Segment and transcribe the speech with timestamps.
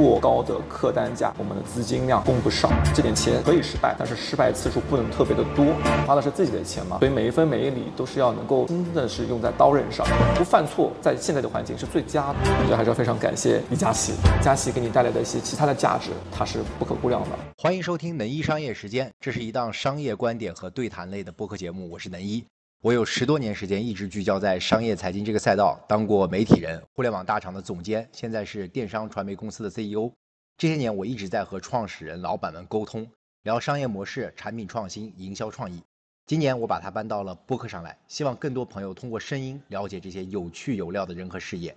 [0.00, 5.66] 过高的客单价，我们的资金量供不上，这点钱可以失败，但是失败次数不能特别的多，
[6.06, 12.38] 花的是自己的钱嘛，所以每一分每一厘都是要能够真的是用在刀刃上，不犯错，在现在的环境是最佳的。
[12.44, 17.28] 我觉得还是要非常感谢李佳琦，佳琦给你带来的一些其他的价值，它是不可估量的。
[17.58, 22.42] 欢迎收听能一商业时间，这是一档商业观点和对谈类的播客节目，我是能一。
[22.82, 30.10] 我有十多年时间一直聚焦在商业财经这个赛道，当过媒体人、互联网大厂的总监，现在是电商传媒公司的 CEO。
[30.56, 33.06] 这些年我一直在和创始人、老板们沟通，
[33.42, 35.82] 聊商业模式、产品创新、营销创意。
[36.24, 41.76] 今年我把它搬到了播客上来，希望更多朋友通过声音了解这些有趣有料的人和事业。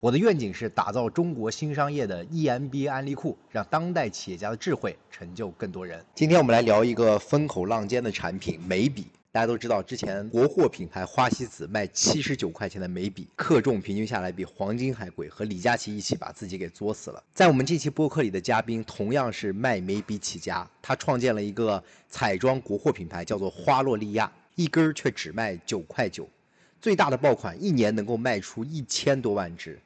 [0.00, 6.02] 我的愿景是打造中国新商业的 EMBA 案例库，让当代企业家的智慧成就更多人。
[6.14, 9.08] 今天我们来聊一个风口浪尖的产品——眉笔。
[9.30, 17.22] 大家都知道，之前国货品牌花西子卖七十九块钱的眉笔，克重平均下来比黄金还贵，和李佳琦一起把自己给作死了。
[17.34, 26.26] 在我们这期播客里的嘉宾，同样是卖眉笔起家，他创建了一个彩妆国货品牌，叫做花洛莉亚，一根却只卖九块九，
[26.80, 29.78] 最大的爆款一年能够卖出一千多万支。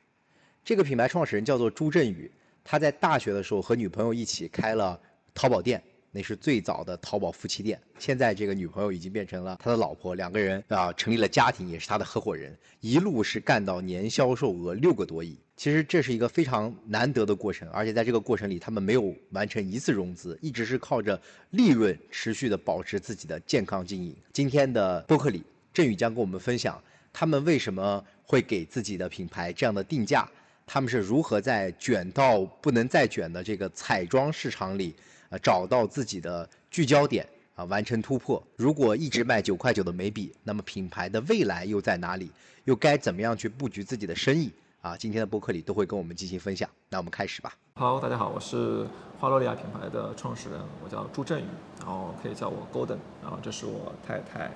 [0.65, 2.31] 这个品牌创始人叫做朱振宇，
[2.63, 4.99] 他在大学的时候和女朋友一起开了
[5.35, 5.83] 淘宝店。
[6.15, 15.39] 那是最早的淘宝夫妻店，现在这个女朋友已经变成了他的老婆，两个人啊成立了家庭，也是他的合伙人，一路是干到年销售额六个多亿。
[15.57, 21.19] 其实这是一个非常难得的过程，而且在这个过程里，他们没有完成一次融资，一直是靠着
[21.51, 24.15] 利润持续的保持自己的健康经营。
[24.35, 30.29] 今天的播客里，振宇将跟我们分享他们为什么会给自己的品牌这样的定价，
[30.67, 34.95] 他们是如何在卷到不能再卷的这个彩妆市场里。
[35.33, 38.43] 啊，找到自己的聚焦点啊，完成突破。
[38.57, 42.31] 如果一直卖九块九的眉笔，那么品牌的未来又在哪里？
[42.65, 44.53] 又该怎么样去布局自己的生意？
[44.83, 46.69] 啊，今天的播客里都会跟我们进行分享。
[46.91, 47.55] 那我们开始吧。
[47.75, 48.87] 好大家好，我是
[49.19, 51.45] 花洛莉亚品牌的创始人，我叫朱振宇，
[51.79, 54.51] 然后可以叫我 Golden，然后这是我太太。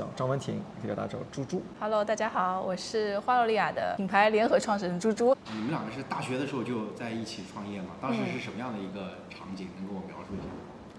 [0.00, 1.62] 叫张文婷，可以叫大家叫猪猪。
[1.78, 5.36] Hello，大家好，我是花洛莉亚的品牌联合创始人猪猪。
[5.52, 7.88] 你们两个是大学的时候就在一起创业吗？
[8.00, 9.68] 当时是什么样的一个场景？
[9.76, 10.44] 能给我描述一下？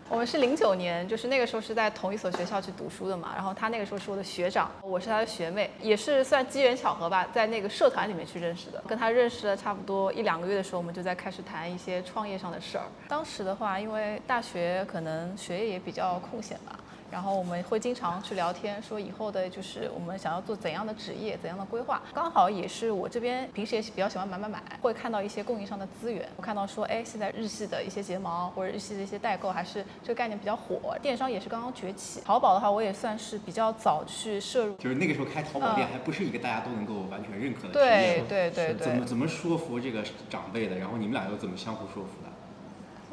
[0.08, 3.32] 我们是零九年，就是那个时候是在同一所学校去读书的嘛。
[3.34, 8.84] 然后他那个时候是我的学长，我是他的学妹，也是算机缘巧合吧，在那个社团里面去认识的。
[8.88, 12.84] 跟他认识了差不多一两个月的时候，我们就在开始谈一些创业上的事儿。
[13.08, 16.78] 当时的话，因为大学可能学业也比较空闲吧。
[17.12, 22.02] 然后我们会经常去聊天，说以后的就是我们想要做怎样的职业，怎样的规划。
[22.14, 26.28] 刚好也是我这边平时也比较喜欢买买买，会看到一些供应商的资源。
[26.38, 30.98] 我看到说，哎，现在日系的一些睫毛或者日系的一些代购，还是这个概念比较火。
[31.02, 32.22] 电商也是刚刚崛起。
[32.24, 34.76] 淘宝的话，我也算是比较早去摄入。
[34.76, 38.24] 就是那个时候开淘宝店还不是一个大家都能够完全认可的职业。
[38.30, 38.88] 对对对对。
[38.88, 40.78] 怎么怎么说服这个长辈的？
[40.78, 42.31] 然后你们俩又怎么相互说服的？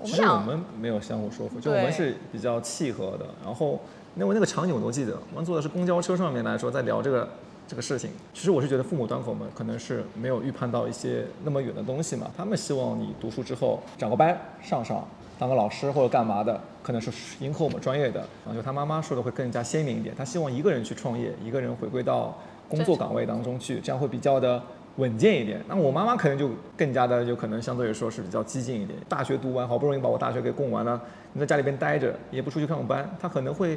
[0.04, 3.26] 其实我们没有相互说服，就我们是比较契合的。
[3.44, 3.80] 然后。
[4.14, 7.28] 那我那个场景我都记得，我们坐的是公交车上面来说，在聊这个
[7.68, 8.10] 这个事情。
[8.34, 15.06] 其实我是觉得父母端口们可能是没有预判到一些那么远的东西嘛，他们希望你读书之后找个班上上，
[15.38, 18.18] 当个老师或者干嘛的，可能是迎合我们专业的。
[18.44, 22.36] 然后就他妈妈说的会更加鲜明一点，他希望一个人去创业，一个人回归到
[22.68, 24.60] 工作岗位当中去，这样会比较的
[24.98, 25.60] 稳健一点。
[25.66, 28.96] 那我妈妈可能就更加的就可能相对于说是比较激进一点。
[29.08, 31.00] 大学读完，好不容易把我大学给供完了，
[31.32, 33.76] 你在家里边待着，也不出去上班，她可能会。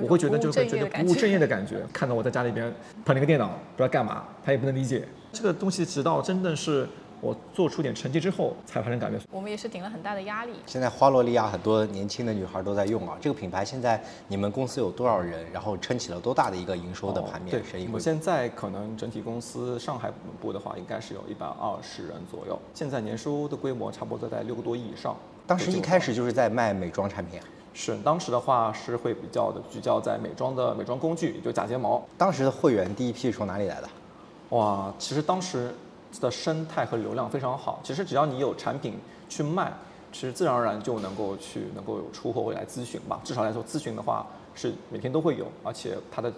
[0.00, 2.72] 我会觉得就是觉得不务正业的感觉，看到我在家里边
[3.04, 5.84] 捧着个电脑不知道干嘛，她也不能理解这个东西。
[5.84, 6.88] 直到真的是
[7.22, 9.20] 我做出点成绩之后，才发生改变。
[9.30, 10.54] 我们也是顶了很大的压力。
[10.66, 15.46] 现在花洛莉亚很多年轻的女孩都在用啊，这个品牌现在你们公司有多少人？
[15.52, 17.52] 然后撑起了多大的一个营收的盘面？
[17.52, 17.88] 对，生意。
[17.92, 20.10] 我现在可能整体公司上海
[20.40, 22.58] 部的话，应该是有一百二十人左右。
[22.74, 25.14] 现在年收的规模差不多在六个多亿以上。
[25.46, 27.46] 当时一开始就是在卖美妆产品啊。
[27.72, 32.04] 是，当时的话是会比较的聚焦在美妆的美妆工具，也就假睫毛。
[32.18, 33.88] 当时的会员第一批是从哪里来的？
[34.50, 35.74] 哇，其实当时
[36.20, 37.80] 的生态和流量非常好。
[37.82, 39.72] 其实只要你有产品去卖，
[40.12, 43.20] 其实自然而然就能够去能够有出货会来咨询吧。
[43.24, 46.32] 至少来说，咨询的话是每天都会有，而且它的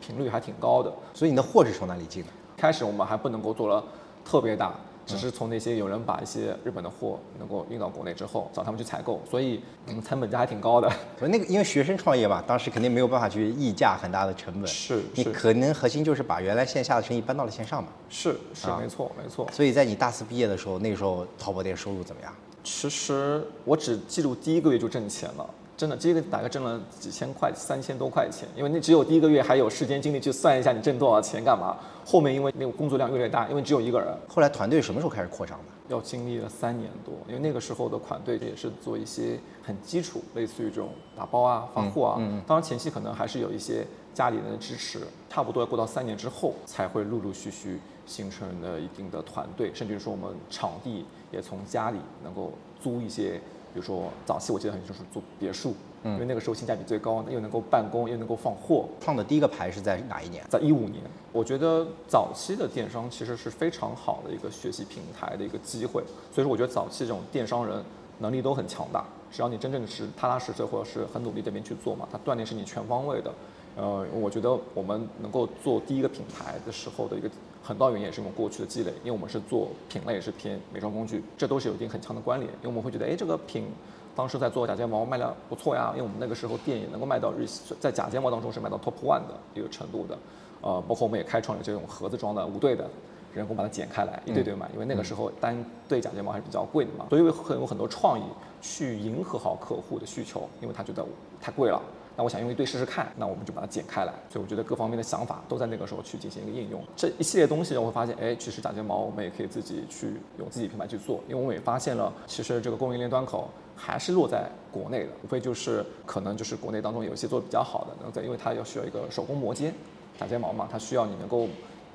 [0.00, 0.92] 频率还挺高的。
[1.14, 2.28] 所以你的货是从哪里进的？
[2.56, 3.84] 开始我们还不能够做了
[4.24, 4.74] 特别大。
[5.06, 10.90] 只是从那些有人把一些日本的货能够运到国内之后，找他们去采购，所以嗯成本价还挺高的。
[11.18, 14.66] 所以那个因为学生创业嘛，当时肯定没有办法去溢价很大的成本。
[14.66, 17.88] 是，你可能核心就是把原来线下的生意搬到了线上嘛。
[18.10, 19.48] 是是，没错没错。
[19.52, 22.34] 所以在你大四毕业的时候，那个时候淘宝店收入怎么样？
[22.64, 25.48] 其实我只记录第一个月就挣钱了。
[25.76, 28.48] 真的，这个大概挣了几千块，三千多块钱。
[28.56, 31.76] 因为那只有第一个月还有时间精力去算一下你挣多少钱干嘛。
[32.04, 34.08] 后面因为那个工作量越来越大，因为只有一个人。
[34.28, 35.64] 后来团队什么时候开始扩张的？
[35.88, 42.16] 要经历了三年多，因为那个时候的团队也是做一些很基础，类似于这种打包啊、发货啊。
[42.18, 42.42] 嗯。
[42.46, 53.40] 当然前期可能还是有一些家里人的支持，差不多要过到三年之后，才会陆陆续续形成了一定的团队，甚至说我们场地也从家里能够租一些，
[53.76, 55.74] 比如说早期我记得很清楚，做别墅。
[56.02, 58.86] 嗯因为那个时候性价比最高，又能够办公，又能够放货。
[59.00, 60.42] 创的第一个牌是在哪一年？
[60.48, 61.02] 在一五年。
[61.30, 66.02] 我觉得早期的电商其实是非常好的一个学习平台的一个机会。
[66.32, 67.84] 所以说，我觉得早期这种电商人
[68.20, 73.30] 能力都很强大，只要你真正是踏踏实实或者是很努力这边去做嘛，它锻炼是你全方位的。
[73.76, 77.28] 呃，我觉得我们能够做第一个品牌的时候的一个
[77.66, 82.50] 很大原因也是我们过去的积累，因为我们是做品类是偏美妆工具，这都是有一定很强的关联。
[82.62, 83.66] 因为我们会觉得，哎，这个品。
[84.14, 87.46] 当时在做假睫毛卖的不错呀，因为我们那个时候店也能够卖到日，
[87.78, 90.16] 在假睫毛当中是卖到 top one 的一个程度的，
[90.62, 92.88] 呃，包括我们也开创了这种盒子装的无对的，
[93.34, 98.22] 人工把它剪开来一对对卖，因为那个时候单对假睫毛还是比较贵的嘛，所以会有很多创意
[98.62, 101.04] 去迎合好客户的需求，因为他觉得
[101.38, 101.78] 太贵了，
[102.16, 113.48] 那我想用一对试试看，那我们就把它剪开来，所以我觉得各方面的想法都在那个时候去进行一个应用，这一系列东西我会发现，哎，其实假睫毛我们也可以自己去用自己品牌去做，因为我们也发现了，其实这个供应链端口。
[113.78, 119.70] 还是落在国内的，无非就是可能就是国内当中有一些做的比较好的，能在，因为它要需要一个手工磨尖，
[120.18, 121.46] 假睫毛嘛，它需要你能够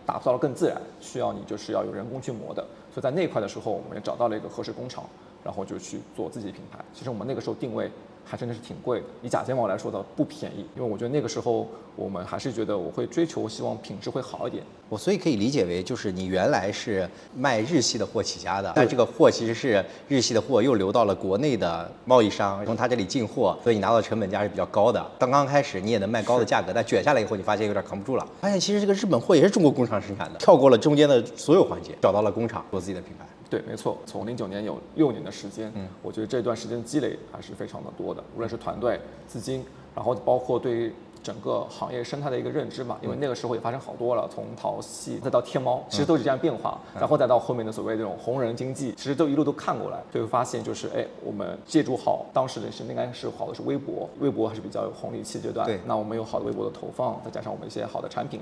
[0.06, 2.62] 打造的更自然，需要你就是要有人工去磨的，
[2.94, 5.03] 所以在那块的时候，我们也找到了一个合适工厂，
[5.44, 6.77] 然后就去做自己品牌。
[6.94, 7.89] 其实我们那个时候定位。
[8.23, 14.63] 还真的是挺贵的，以假睫毛来说的不便宜，因为我觉得那个时候我们还是觉得我会追求希望品质会好一点。
[14.88, 25.06] 我所以可以理解为就是你原来是卖日系的货起家的，但这个货其实是日系的货又流到了国内的贸易商，从他这里进货，所以你拿到的成本价是比较高的。
[25.19, 33.25] 刚刚开始你也能卖高的价格，但卷下来以后你发现有点扛不住了，发现其实这个日本货也是中国工厂生产的，跳过了中间的所有环节，找到了工厂做自己的品牌。
[33.51, 58.39] 对，没错，从零九年有六年的时间，嗯，我觉得这段时间积累还是非常的多的，无论是团队、资金，然后包括对整个行业生态的一个认知嘛，因为那个时候也发生好多了，从淘系再到天猫，其实都是这样变化，然后再到后面的所谓这种红人经济，其实都一路都看过来，就会发现就是，哎，我们借助好当时的是应该是好的是微博，微博还是比较有红利期阶段，对，那我们有好的微博的投放，再加上我们一些好的产品。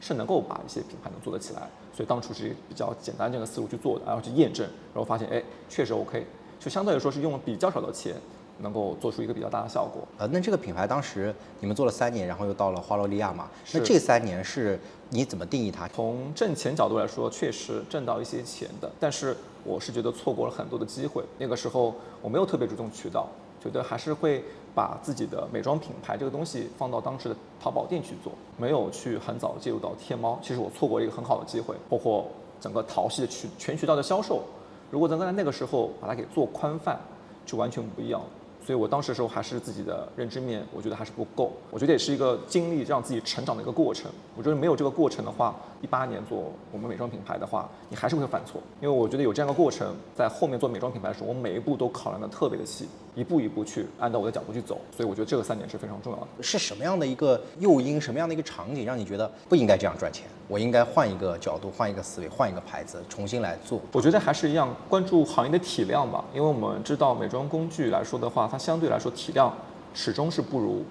[0.00, 6.26] 是能够把一些品牌能做得起来，所以当初是比较简单这个思路去做的，然后去验证，然后发现哎确实 OK，
[6.60, 8.14] 就相对来说是用了比较少的钱，
[8.60, 10.06] 能够做出一个比较大的效果。
[10.18, 13.48] 呃，那这个品牌当时你们做了三年，然后又到了花洛利亚嘛？
[13.72, 14.78] 那这三年是
[15.10, 15.88] 你怎么定义它？
[15.88, 21.24] 从挣钱角度来说，确实挣到一些钱的，但是我是觉得错过了很多的机会。
[21.38, 23.28] 那个时候我没有特别注重渠道，
[23.62, 24.44] 觉得还是会。
[24.74, 31.74] 把自己的美妆品牌这个东西放到当时的淘宝店去做，没有去很早介入到天猫，其实我错过了一个很好的机会。
[31.88, 32.26] 包括
[32.60, 34.42] 整个淘系的渠全渠道的销售，
[34.90, 36.98] 如果能在那个时候把它给做宽泛，
[37.44, 38.20] 就完全不一样。
[38.66, 41.50] 所以我当时的时候还是自己的认知面，我觉得还是不够。
[41.70, 44.10] 我觉得也是一个经历让自己成长的一个过程。
[44.36, 48.60] 我觉得没有这个过程的话，一八年做我们美妆品牌的话，你还是会犯错。
[48.82, 52.86] 因为我觉得有这样的过程，在后面做美妆品牌的时候，我每一步都考量的特别的细，
[53.18, 54.80] 一步一步去按照我的角度去走。
[54.96, 56.28] 所以我觉得这个三点是非常重要的。
[56.40, 60.28] 是什么样的一个诱因，什么样的一个场景，让你觉得不应该这样赚钱？
[60.46, 63.80] 我应该换一个角度，换一个思维，换一个牌子，重新来做。
[63.90, 66.24] 我觉得还是一样，关注行业的体量吧。
[66.32, 69.52] 因为我们知道美妆工具来说的话，它相对来说体量
[69.92, 70.84] 始终是不如。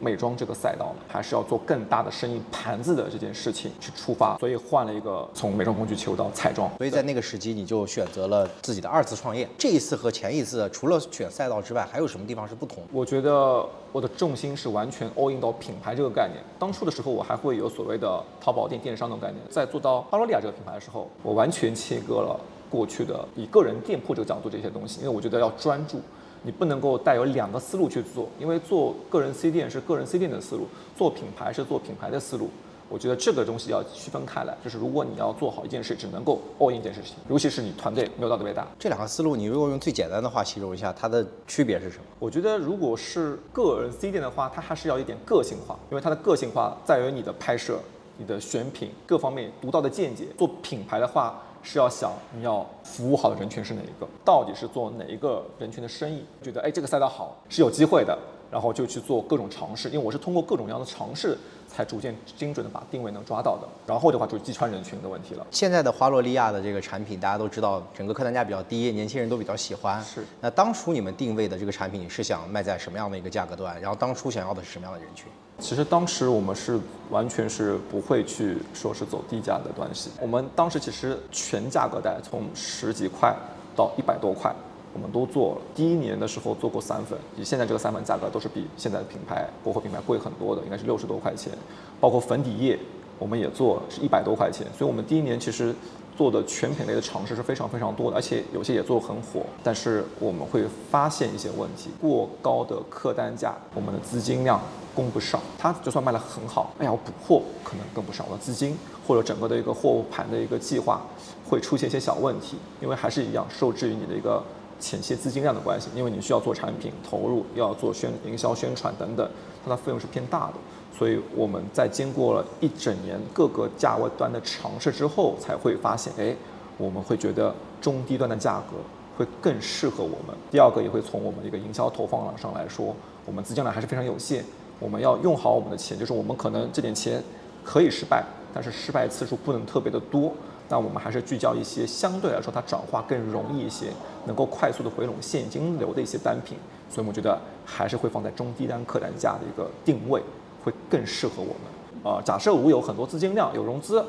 [0.00, 6.70] 美妆这个赛道还是要做更大的生意盘子的这件事情去出发，所以换了一个从美妆工具切入到彩妆。
[6.78, 9.48] 所以在那个时机，你就选择了自己的二次创业。
[9.56, 12.82] 这一次和前一次，除了选赛道之外，还有什么地方是不同？
[12.92, 16.42] 我觉得我的重心是完全 all in 到品牌这个概念。
[16.58, 19.40] 当初的时候，我还会有所谓的淘宝店电商的概念。
[19.48, 26.00] 在做到巴罗利亚这个品牌的时候，我完全切割了过去的以个人店铺这个角度这些东西，因为我觉得要专注。
[26.44, 32.50] 你不能够带有两个思路去做，因为做个人 C 店是个人 C 店的思路，做品牌是做品牌的思路。
[32.90, 38.68] 我觉得这个东西要区分开来，就是如果你要做好一件事，只能够 all in 一件事情，尤其是你团队没有到特别大。
[38.78, 42.04] 这两个思路，你如果用最简单的话形容一下，它的区别是什么？
[42.18, 47.80] 我觉得如果是个人 C 店的话，它还是要一点个性化，因为它的个性化在于你的拍摄、
[48.18, 50.26] 你的选品各方面独到的见解。
[50.36, 51.42] 做品牌的话。
[51.64, 56.22] 是要想你要服务好的人群是哪一个，到底是做哪一个人群的生意？
[56.42, 58.16] 觉得哎这个赛道好是有机会的，
[58.52, 63.66] 然后就去做各种尝试，因为我是通过各种各样的尝试，才逐渐精准的把定位能抓到的。
[63.86, 65.46] 然后的话就是击穿人群的问题了。
[65.50, 70.00] 现在的花洛利亚的这个产品，大家都知道，整个客单价比较低，年轻人都比较喜欢。
[70.02, 70.24] 是。
[70.40, 73.80] 那当初你们定位的这个产品是想卖在什么样的一个价格段？
[73.80, 75.26] 然后当初想要的是什么样的人群？
[75.58, 76.78] 其实当时我们是
[77.10, 80.10] 完全是不会去说是走低价的东西。
[80.20, 83.34] 我们当时其实全价格带从十几块
[83.76, 84.54] 到一百多块。
[84.96, 91.52] 我们都做了，第一年的时候做过散粉，以现在这个散粉价格都是比现在的品牌国货品牌贵很多的，应该是六十多块钱。
[92.00, 92.78] 包括粉底液，
[93.18, 94.64] 我们也做是一百多块钱。
[94.78, 95.74] 所以，我们第一年其实
[96.16, 99.42] 做的全品类的尝试是非常非常多的，而且有些也做很火。
[99.62, 104.60] 但是我们会发现一些问题：过高的客单价，我们的资金量
[104.94, 105.40] 供不上。
[105.58, 111.02] 它就算卖得很好，哎呀，我补货可能跟不上，我的资金或者整个的一个货物盘的一个计划
[111.48, 114.42] 会出现一些小问题，因为还是一样受制于你的一个。
[114.80, 119.26] 前期资金量的关系，因为你需要做产品投入，要做宣营销宣传等等，
[119.64, 120.54] 它的费用是偏大的。
[120.96, 126.34] 所以我们在经过了一整年各个价位端的尝试之后，才会发现，哎，
[126.78, 128.76] 我们会觉得中低端的价格
[129.18, 130.36] 会更适合我们。
[130.50, 132.94] 第二个也会从我们的一个营销投放上来说，
[133.26, 134.44] 我们资金量还是非常有限，
[134.78, 137.22] 我们要用好我们的钱，就是我们可能这点钱
[137.64, 138.24] 可以失败，
[138.54, 140.32] 但是失败次数不能特别的多。
[140.68, 143.88] 那我们还是聚焦一些相对来说它转化更容易一些，
[144.26, 146.56] 能够快速的回笼现金流的一些单品，
[146.88, 150.22] 所以我们觉得还是会放在中低端客单价的一个定位，
[150.64, 151.56] 会更适合我们。
[152.02, 154.04] 呃，假设我有很多资金量，有融资，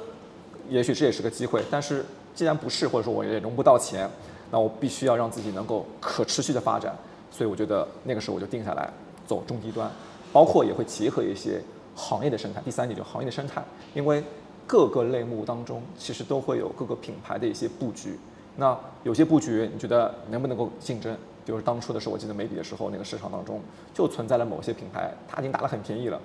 [0.70, 1.62] 也许这也是个机会。
[1.70, 4.10] 但是既然不是，或者说我也融不到钱，
[4.50, 6.96] 那我必须要让自己能够可持续的发展。
[7.30, 8.90] 所以我觉得那个时候我就定下来
[9.28, 9.92] 走中低端，
[10.34, 11.62] 包括也会结合一些
[11.96, 12.62] 行业的生态。
[12.64, 14.24] 第三点就是行业的生态，因为。
[14.68, 18.18] 各个类目当中，其实都会有各个品牌的一些布局。
[18.56, 21.16] 那有些布局，你觉得能不能够竞争？
[21.46, 23.62] 比如当初的时候，我记得眉笔的时候，那个市场当中
[23.94, 26.20] 就存在了某些品牌，它已经打得很便宜了，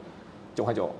[0.54, 0.90] 九块九，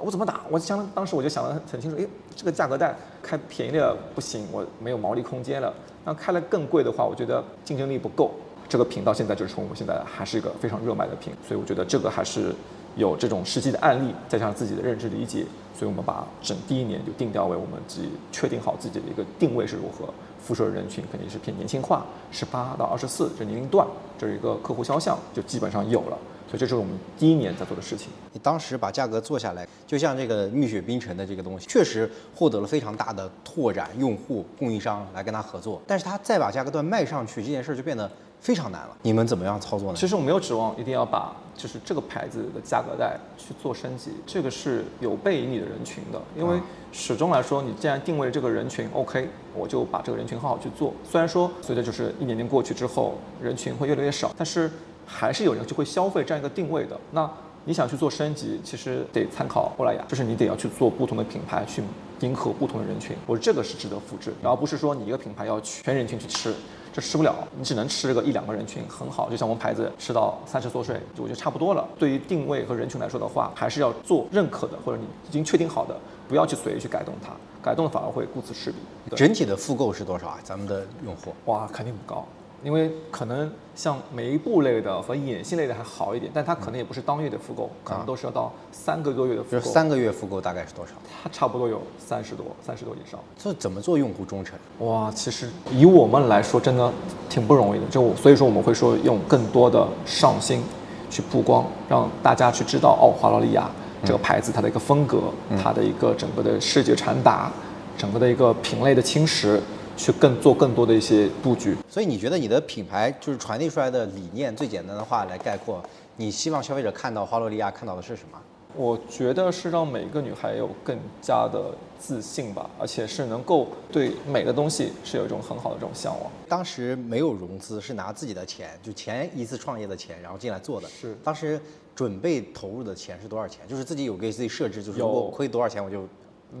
[0.00, 0.40] 我怎么打？
[0.50, 5.72] 我想当时我就想得很清楚，哎，这个价格带开便宜的不行，我没有毛利空间了。
[6.04, 8.30] 那开了更贵的话，我觉得竞争力不够。
[8.68, 12.54] 这个品到现在就是从我们现在还是一个非常热卖的品，所以我觉得这个还是。
[12.94, 23.86] 有这种实际的案例，再加上自己的认知理解，所以我们把整第一年就定调为我们自己确定好自己的一个定位是如何，辐射人群肯定是偏年轻化，十八到二十四这年龄段，
[24.18, 26.18] 这是一个客户肖像就基本上有了，
[26.52, 28.10] 所以这是我们第一年在做的事情。
[28.30, 38.10] 你当时把价格做下来，就像这个蜜雪冰城的这个东西，确实获得了非常大的拓展，用户、供应商来跟他合作，但是他再把价格段卖上去，这件事就变得。
[38.42, 39.96] 非常难了，你们怎么样操作呢？
[39.96, 50.92] 其实我没有指望一定要把就是这个牌子的价格带去做升级，这个是有悖于你的人群的，因为始终来说，你既然定位了这个人群，OK，我就把这个人群好好去做。
[51.08, 54.68] 虽然说随着就是一年年过去之后，人群会越来越少，但是
[55.06, 56.98] 还是有人就会消费这样一个定位的。
[57.10, 57.30] 那
[57.64, 61.82] 你想去做升级，其实得参考欧莱雅，就是你得要去做不同的品牌去
[62.20, 66.52] 迎合不同的人群，我这个是值得复制，而不是说你一个品牌要全人群去吃。
[66.94, 69.30] 这吃不了，你只能吃个一两个人群，很好。
[69.30, 71.88] 就像我们牌子吃到三十多岁，我觉得差不多了。
[71.98, 77.30] 对于定位和人群来说的话，还是要做认可的，或者你已经确定好的，不要去随意去改动它，
[77.62, 78.76] 改动反而会顾此失彼。
[79.16, 80.38] 整体的复购是多少啊？
[80.44, 81.34] 咱们的用户？
[81.46, 82.26] 哇，肯定不高。
[82.62, 89.60] 因为可能像眉部类的和眼线类的还好一点，但它可能也不是当月的复购，可能都是要到三个多月的复购。
[89.60, 90.92] 三个月复购大概是多少？
[91.22, 93.18] 它差不多有三十多，三十多以上。
[93.36, 94.56] 这怎么做用户忠诚？
[94.86, 96.92] 哇，其实以我们来说，真的
[97.28, 97.86] 挺不容易的。
[97.86, 100.62] 就所以说我们会说用更多的上新
[101.10, 103.68] 去曝光，让大家去知道哦，华劳利亚
[104.04, 105.22] 这个牌子它的一个风格，
[105.62, 107.50] 它的一个整个的视觉传达，
[107.98, 109.58] 整个的一个品类的侵蚀。
[109.96, 115.82] 去更做更多的一些布局，所以你觉得你的品牌就是传递出来的理念，最简单的话来概括，
[116.16, 118.38] 你希望消费者看到花洛莉亚看到的是什么？
[118.74, 126.30] 我觉得是让每个女孩有更加的自信吧，而且是能够对美的东西是有一种很好的这种向往。
[126.48, 130.88] 当时没有融资，是拿自己的钱，就前一次创业的钱，然后进来做的。
[130.88, 131.14] 是。
[131.22, 131.60] 当时
[131.94, 133.60] 准备投入的钱是多少钱？
[133.68, 136.08] 就是自己有给自己设置，就是如果亏多少钱我就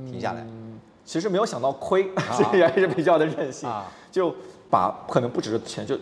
[0.06, 0.46] 停下来。
[1.04, 3.68] 其实没有想到亏，所以还是比较的任性，
[4.10, 4.34] 就
[4.70, 5.98] 把可能不只是钱就。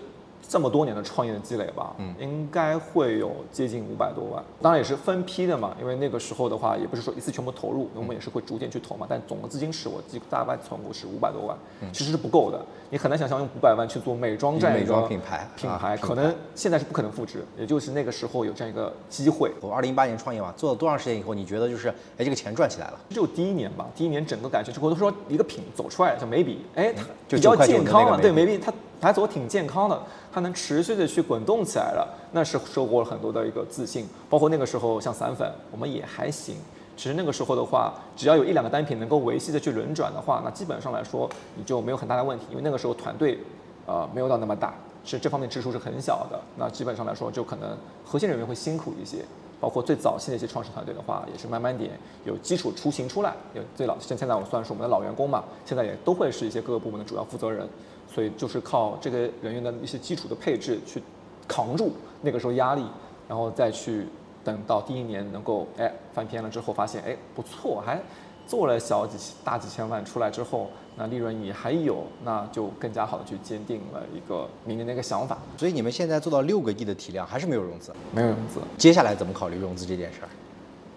[0.48, 9.06] 这么多年的创业的积累吧，嗯，应该会有接近五百多万，当然也是分批的嘛，因为那个时候的话，也不是说一次全部投入，我们也是会逐渐去投嘛。
[9.08, 11.56] 但总的资金是我记大概存股是五百多万，
[11.92, 12.60] 其实是不够的。
[12.90, 19.52] 你很难想象用五百万去做美妆这样一个品牌，品牌可能现在是不可能复制，也就是那个时候有这样一个机会。
[19.60, 22.98] 我二零一八年创业嘛，做了多长时间以后，你觉得就是哎这个钱赚起来了？
[23.10, 26.92] 只有第一年吧，第一年整个感觉，我都说一个品走出来，像眉笔，哎，
[27.28, 28.72] 比较健康嘛，对眉笔它。
[29.00, 30.00] 还走挺健康的，
[30.32, 34.06] 它能持续的去滚动起来了，那是收获了很多的一个自信。
[34.28, 36.56] 包括那个时候像散粉，我们也还行。
[36.96, 43.38] 其实那个时候的话，只要有一两个单品能够维系的去轮转的话，那基本上来说你就没有很大的问题，因为那个时候团队，
[43.86, 46.38] 呃，没有到那么大，是这方面支出是很小的。
[46.58, 49.24] 那基本上来说，就可能核心人员会辛苦一些。
[49.60, 51.90] 包括最早期的一些创始团队的话，也是慢慢点
[52.24, 53.34] 有基础雏形出来。
[53.52, 57.68] 有最老现现在我算是我们的老员工嘛，现在也都会是一些各个部门的主要负责人，
[58.12, 61.02] 所以就是靠这个人员的一些基础的配置去
[61.46, 62.84] 扛住那个时候压力，
[63.28, 64.06] 然后再去
[64.44, 68.00] 等到第一年能够哎翻篇了之后，发现哎不错，还
[68.46, 70.68] 做了小几大几千万出来之后。
[70.96, 75.38] 那利润也还有，那就更加好的去坚定了一个明年的一个想法。
[75.56, 77.90] 所以你们现在做到六个亿的体量，还是没有融资？
[78.12, 78.60] 没有融资。
[78.76, 80.28] 接下来怎么考虑融资这件事儿？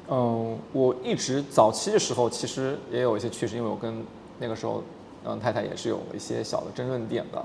[0.09, 4.03] 嗯，我一直早期的时候其实也有一些趋势，因为我跟
[4.39, 4.83] 那个时候
[5.25, 7.37] 嗯太太也是有一些小的争论点的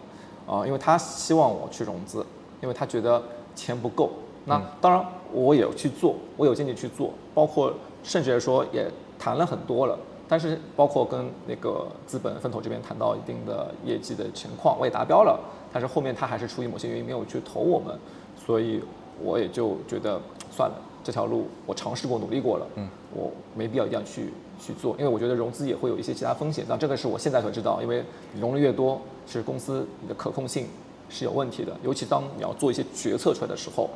[0.53, 2.25] 啊，因为她希望我去融资，
[2.61, 3.23] 因为她觉得
[3.55, 4.11] 钱不够。
[4.45, 9.99] 那当然我也去做，我有精力去做，包括甚至来说也谈了很多了。
[10.31, 15.41] 但是包括跟那个资本分投这边谈到一定的业绩的情况，我也达标了，
[15.73, 17.99] 但是后面他还是出于某些原因没有去投我们，
[18.37, 18.83] 所以
[19.23, 20.21] 我也就觉得
[20.51, 28.05] 算了，这条路我尝试过努力过了，嗯，我没必要一定要去去做，因为我觉得融资也会有一些其他风险，那这个是我现在所知道，因为
[28.41, 30.67] 融的越多，其实公司你的可控性
[31.09, 33.89] 是有问题的，尤其当你要做一些决策出来的时候，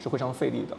[0.00, 0.76] 是非常费力的。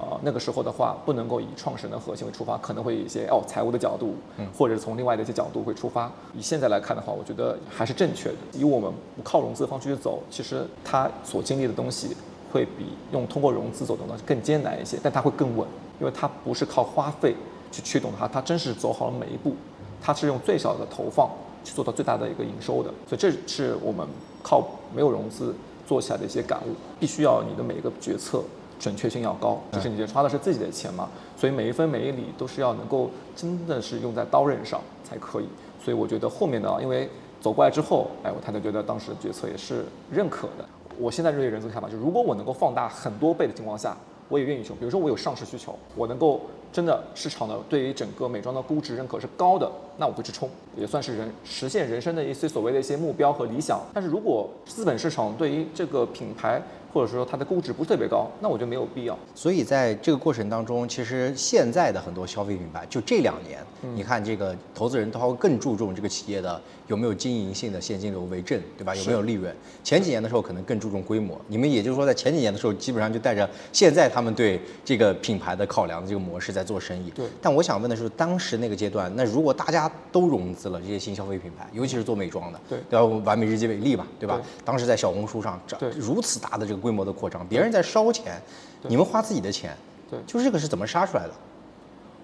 [0.00, 6.10] 啊，那个时候的话，不能够以创始人的核心为出发，可能会有一些哦财务的角度，嗯，或者从另外的一些角度会出发。
[6.34, 8.34] 以现在来看的话，我觉得还是正确的。
[8.52, 12.16] 以我们不靠融资的方式去走，其实他所经历的东西
[12.52, 15.68] 会比用通过融资走的东西更艰难一些，但它会更稳，
[16.00, 17.36] 因为它不是靠花费
[17.72, 19.56] 去驱动它，它真是走好了每一步，
[20.00, 21.28] 它是用最小的投放
[21.64, 22.90] 去做到最大的一个营收的。
[23.08, 24.06] 所以这是我们
[24.44, 24.64] 靠
[24.94, 25.52] 没有融资
[25.86, 28.42] 做起来的一些感悟，必须要你的每一个决策。
[28.80, 35.46] 准确性要高，就是你这花的是自己的钱嘛，所以每一分每一厘都是要能够真的是用在刀刃上才可以。
[35.80, 37.08] 所以我觉得后面呢，因为
[37.40, 40.64] 走过来之后，哎，我太太觉得当时的决策也是认可的。
[40.98, 43.96] 我现在这些人资看法就是，如果我能够放大很多倍的情况下，
[44.28, 44.70] 我也愿意去。
[44.70, 46.40] 比如说我有上市需求，我能够
[46.72, 53.80] 真的市场的对于整个美妆的估值认可是高的，那我会去冲，也算是人实现人生的一些所谓的一些目标和理想。
[53.92, 56.60] 但是如果资本市场对于这个品牌，
[56.92, 59.18] 或者说它的估值不是特别高，那我就没有必要。
[59.34, 66.60] 所以在这个过程当中，其实现在的很多消费品牌，就这两年，你看这个投资人他会更注重这个企业的
[66.92, 68.94] 有没有经营性的现金流为正，对吧？
[68.94, 69.50] 有没有利润？
[69.82, 71.40] 前几年的时候可能更注重规模。
[71.48, 77.10] 你们也就是说，在前几年的时候，基本上就带着现在他们对这个品牌的考量的这个模式在做生意。
[77.12, 77.24] 对。
[77.40, 84.36] 但我想问的是，当时那个阶段，那如果大家都融资了，这些新消费品牌，尤其是做美妆的，对，要完美日记为例吧，对吧？
[84.36, 84.44] 对。
[84.66, 88.38] 当时在小红书上，对，如此大的这个规模的扩张，别人在烧钱，
[88.82, 89.74] 你们花自己的钱，
[90.10, 91.30] 对，就是这个是怎么杀出来的？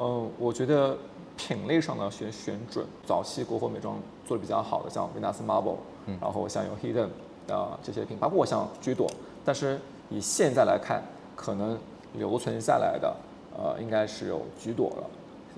[0.01, 0.97] 嗯，我觉得
[1.39, 3.97] 品类上呢选选准，早期国货美妆
[4.27, 7.09] 做的比较好的，像 Venus Marble，嗯，然后像有 Hidden
[7.55, 9.09] 啊这些品牌，包括像居朵，
[9.45, 11.03] 但是以现在来看，
[11.37, 11.79] 可能
[12.15, 13.17] 留存下来的，
[13.57, 15.07] 呃，应该是有居朵了，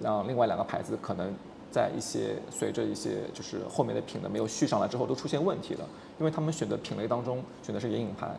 [0.01, 1.33] 让另外两个牌子可能
[1.73, 5.85] 在一些随着一些就是后面的品的没有续上来之后都出现问题了，
[6.19, 8.38] 因为他们选的品类当中选的是眼影盘。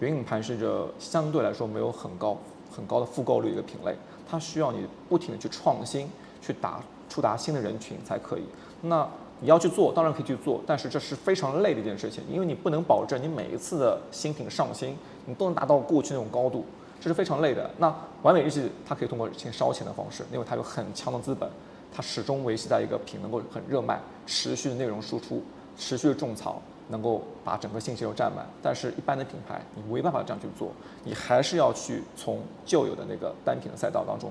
[0.00, 2.36] 眼影盘是着相对来说没有很高
[2.74, 3.94] 很高的复购率一个品类，
[4.28, 6.08] 它需要你不停的去创新，
[6.42, 8.42] 去打触达新的人群才可以。
[8.82, 9.08] 那
[9.40, 16.66] 你要去做，当然可以去做，但是这是非常累的一件事情，因为你不能保证你每一次的新品上新，你都能达到过去那种高度，
[17.00, 17.70] 这是非常累的。
[17.78, 21.48] 那完美日记它可以通过先烧钱的方式，因为它有很强的资本，
[21.90, 25.42] 它始终维系在一个品能够很热卖，持续的内容输出，
[25.78, 26.60] 持续的种草。
[26.88, 30.70] 能够把整个信息流占满，但是一般的品牌你没办法这样去做，
[31.04, 34.30] 你还是要去从旧有的那个单品的赛道当中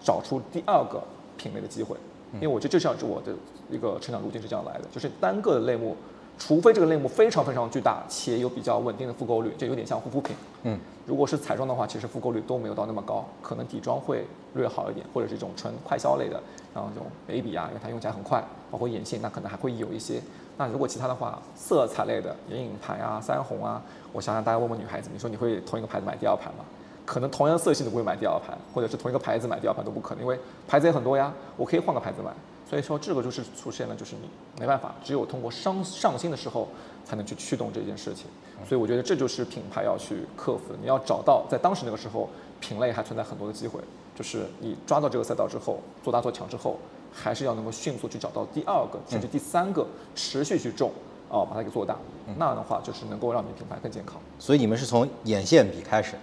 [0.00, 1.02] 找出第二个
[1.38, 1.96] 品类的机会，
[2.34, 3.32] 因为我觉得这像是我的
[3.70, 5.96] 一个成长路径是这样来的，就是单个的类目，
[6.38, 16.42] 除非这个类目非常非常巨大且有比较稳定的复购率，就有点像护肤品，嗯，如果是彩妆的话，其实复购率都没有到那么高，可能底妆会略好一点，或者是一种纯快消类的，
[16.74, 20.20] 然后这种眉笔啊，因为它用起来很快，包括眼线，那可能还会有一些。
[20.56, 23.80] 那如果其他的话，色彩类的眼影盘啊、腮红啊，
[24.12, 26.64] 我想想，大家问问女孩子，你说你会同一个牌子买第二盘吗？
[27.08, 32.30] 可能同样色系都不会买第二盘，或者是同一个牌子买第二盘都不可能，因为牌子也很多呀，我可以换个牌子买。
[32.68, 34.28] 所以说这个就是出现了，就是你
[34.60, 36.68] 没办法，只有通过上上新的时候
[37.06, 38.26] 才能去驱动这件事情。
[38.68, 42.28] 所以我觉得这就是品牌要去克服的，你要找到在当时那个时候
[42.60, 43.80] 品类还存在很多的机会，
[44.14, 46.78] 就是你抓到这个赛道之后，做大做强之后。
[47.10, 50.92] 还是要能够迅速去找到第二个甚至第三个，持续去种，
[51.30, 51.96] 哦把它给做大，
[52.36, 54.20] 那样的话就是能够让你品牌更健康。
[54.38, 56.16] 所以你们是从眼线笔开始，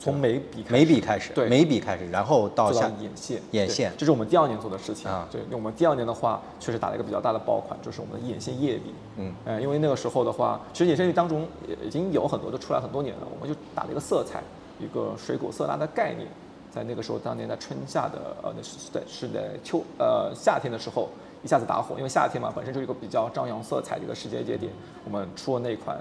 [0.00, 5.28] 从眉笔眉笔开始，对眉笔开始，然后到下眼线，眼线，这是我们第二年做的事情啊。
[5.30, 8.94] 对，我们第二年的话，确实打了一个比较大的爆款，就是我们的眼线液笔。
[9.16, 11.44] 嗯，呃，因为那个时候的话，其实眼线液当中
[11.84, 14.40] 已经有很多都出来很多年了，我们就打了一个色彩，
[14.78, 16.28] 一个水果色拉的概念，
[16.70, 21.08] 在那个时候，当年在春夏的呃，那是在是在秋呃夏天的时候
[21.42, 24.72] 一下子打火，因为夏天嘛本身就是一个比较张扬色彩的一个时间节点，
[25.04, 25.98] 我们出了那款。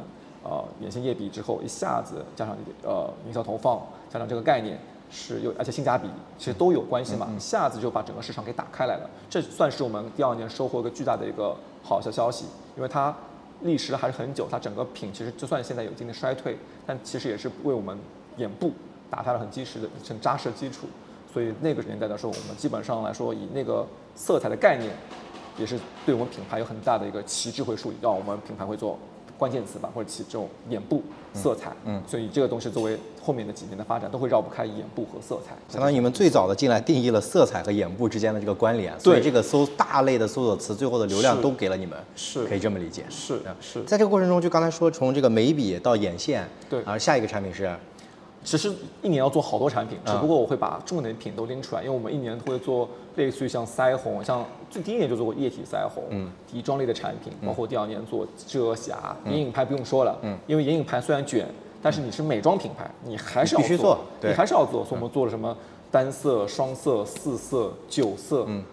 [0.50, 4.80] 呃，眼线液笔之后，一下子加上呃营销投放，加上这个概念
[5.12, 6.08] 是有，而且性价比
[6.38, 9.10] 其实都有关系嘛，一下子就把整个市场给打开来了。
[9.30, 12.46] 这算是我们第二年收获一个巨大的一个好消消息，
[12.78, 13.14] 因为它
[13.64, 17.98] 历时还是很久，它整个品其实就算现在有一定的衰退，但其实也是为我们
[18.38, 18.72] 眼部
[19.10, 20.88] 打下了很基石的、很扎实的基础。
[21.34, 24.94] 所以那个年代的时候，我们基本上来说以那个色彩的概念，
[25.58, 28.98] 也是对我们品牌有很大的一个旗帜会树立，让我们品牌会做。
[29.38, 35.56] 关键词吧，或者起这种眼部色彩，嗯，所以这个东西作为后面的几年的发展，都会绕不开眼部和色彩。
[35.70, 43.04] 相当于你们最早的进来定义了色彩和眼部之间的这个关联，所以这个搜大类的搜索词最后的流量都给了你们，是，可以这么理解。
[43.10, 47.74] 是是，在这个过程中，就刚才说从这个眉笔到眼线，对，而下一个产品是。
[48.48, 61.46] 其实一年要做好多产品，只不过我会把重点品都拎出来，因为我们一年会做类似于像腮红，像最第一年就做过液体腮红，嗯，底妆类的产品，包括第二年做遮瑕，眼影盘不用说了，嗯，因为眼影盘虽然卷，
[61.82, 65.54] 但是你是美妆品牌，你还是要必须做，你还是要做，所以我们做了什么
[65.92, 68.64] 单色、双色、四色、九色，嗯。